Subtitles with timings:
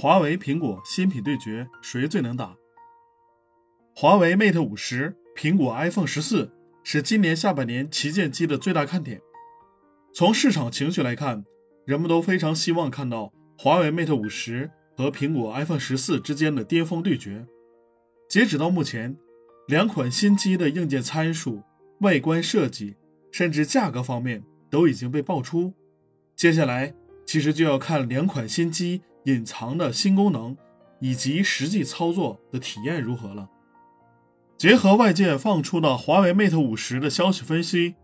[0.00, 2.56] 华为、苹果新品对决，谁最能打？
[3.94, 6.50] 华为 Mate 五十、苹果 iPhone 十四
[6.82, 9.20] 是今年下半年旗舰机的最大看点。
[10.14, 11.44] 从市场情绪来看，
[11.84, 17.46] 人们都非常希望看到华为 Mate 五十和苹果 iPhone 十四之间的巅峰对决。
[18.26, 19.14] 截止到目前，
[19.68, 21.62] 两款新机的硬件参数、
[22.00, 22.96] 外观设计，
[23.30, 25.74] 甚至价格方面都已经被爆出。
[26.34, 26.94] 接下来，
[27.26, 30.56] 其实就要看两款新机隐藏的新功能
[31.00, 33.48] 以及实际操作的体验如何了。
[34.56, 37.94] 结合外界放出的华为 Mate 五十的消息分析，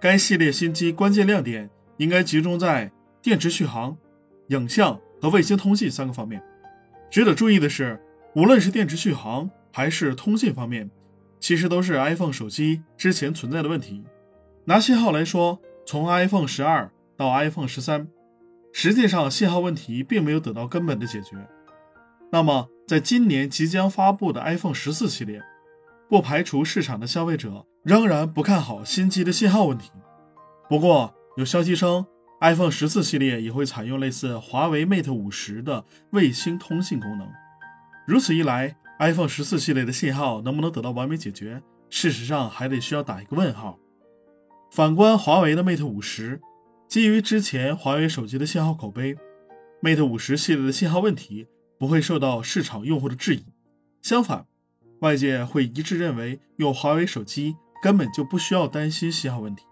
[0.00, 1.68] 该系列新机关键亮点
[1.98, 2.90] 应该集中在
[3.20, 3.96] 电池续航、
[4.48, 6.42] 影像和卫星通信三个方面。
[7.10, 8.00] 值得注意的是，
[8.34, 10.90] 无论是电池续航还是通信方面，
[11.40, 14.02] 其实都是 iPhone 手机之前存在的问题。
[14.64, 18.08] 拿信号来说，从 iPhone 十二到 iPhone 十三，
[18.72, 21.36] 实际上信号问题并没有得到根本的解决。
[22.30, 25.42] 那么，在今年即将发布的 iPhone 十四系列，
[26.08, 29.90] 不排除市场的消费者仍然不看好新机的信号问题。
[30.68, 32.06] 不过，有消息称
[32.40, 37.26] ，iPhone 十四系列也会采用类似华为 Mate 五十的卫星通信功能。
[38.06, 43.78] 如此一来，iPhone 十四系列的信号能不能得到完美解决，事实上还得需要打一个问号。
[44.70, 46.40] 反观华为的 Mate 五十，
[46.88, 49.14] 基于之前华为手机的信号口碑
[49.82, 51.46] ，Mate 五十系列的信号问题
[51.78, 53.44] 不会受到市场用户的质疑。
[54.00, 54.46] 相反，
[55.00, 59.64] 外界会一致认为，用华为手机根本就不需要担心信号问题，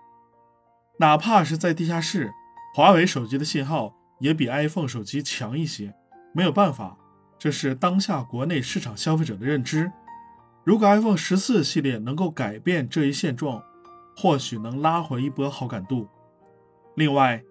[0.99, 2.31] 哪怕是在地下室，
[2.75, 5.95] 华为手机的信号也比 iPhone 手机强一些。
[6.35, 6.99] 没有办法，
[7.39, 9.91] 这是当下国内市场消费者的认知。
[10.65, 13.63] 如果 iPhone 十四系列能够改变这一现状，
[14.15, 16.07] 或许能拉回一波好感度。
[16.97, 17.43] 另外，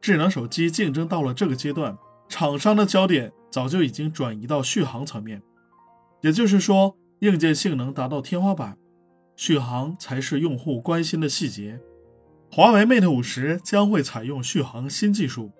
[0.00, 1.96] 智能手机竞争到了这个阶段，
[2.28, 5.42] 厂商的焦点早就已经转移到续航层面，
[6.22, 6.96] 也就是说。
[7.22, 8.76] 硬件性能达到天花板，
[9.36, 11.78] 续航才是用户关心的细节。
[12.50, 15.52] 华为 Mate 五十将会采用续航新技术，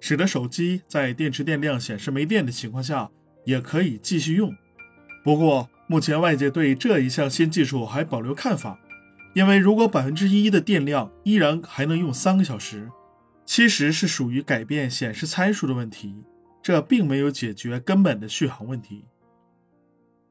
[0.00, 3.08] 使得手机在电池电量显示没电的情况下
[3.44, 4.52] 也可以继续用。
[5.22, 8.76] 不过，目前外界对这一项新技术还保留看法，
[9.34, 12.90] 因为如果百分之一的电量依然还能用三个小时，
[13.44, 16.24] 其实是属于改变显示参数的问题，
[16.62, 19.04] 这并没有解决根本的续航问题。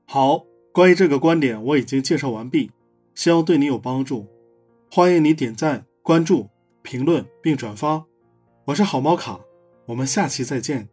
[0.05, 0.45] 好。
[0.75, 2.71] 关于这个观点，我已经介绍完毕，
[3.13, 4.27] 希望对你有帮助。
[4.89, 6.49] 欢迎你点赞、关注、
[6.81, 8.05] 评论并转发。
[8.65, 9.39] 我是好猫卡，
[9.85, 10.89] 我们下期再见。